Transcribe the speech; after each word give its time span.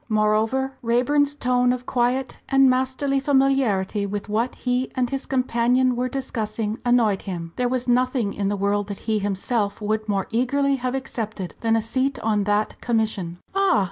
Moreover 0.09 0.73
Raeburn's 0.81 1.35
tone 1.35 1.71
of 1.71 1.85
quiet 1.85 2.39
and 2.49 2.67
masterly 2.67 3.19
familiarity 3.19 4.07
with 4.07 4.29
what 4.29 4.55
he 4.55 4.89
and 4.95 5.07
his 5.11 5.27
companion 5.27 5.95
were 5.95 6.09
discussing 6.09 6.79
annoyed 6.83 7.21
him. 7.21 7.53
There 7.55 7.69
was 7.69 7.87
nothing 7.87 8.33
in 8.33 8.47
the 8.49 8.57
world 8.57 8.87
that 8.87 8.97
he 9.05 9.19
himself 9.19 9.79
would 9.79 10.09
more 10.09 10.25
eagerly 10.31 10.77
have 10.77 10.95
accepted 10.95 11.53
than 11.59 11.75
a 11.75 11.83
seat 11.83 12.17
on 12.21 12.45
that 12.45 12.81
Commission. 12.81 13.37
"Ah! 13.53 13.79